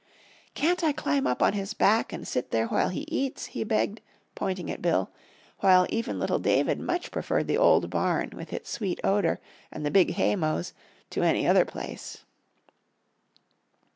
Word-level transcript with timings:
"Can't 0.55 0.83
I 0.83 0.93
climb 0.93 1.27
up 1.27 1.43
on 1.43 1.53
his 1.53 1.75
back 1.75 2.11
and 2.11 2.27
sit 2.27 2.49
there 2.49 2.65
while 2.65 2.89
he 2.89 3.01
eats?" 3.01 3.45
he 3.53 3.63
begged, 3.63 4.01
pointing 4.33 4.71
at 4.71 4.81
Bill, 4.81 5.11
while 5.59 5.85
even 5.91 6.17
little 6.17 6.39
David 6.39 6.79
much 6.79 7.11
preferred 7.11 7.45
the 7.45 7.59
old 7.59 7.91
barn 7.91 8.31
with 8.33 8.51
its 8.51 8.71
sweet 8.71 8.99
odor, 9.03 9.39
and 9.71 9.85
the 9.85 9.91
big 9.91 10.13
haymows, 10.15 10.73
to 11.11 11.21
any 11.21 11.45
other 11.45 11.65
place. 11.65 12.23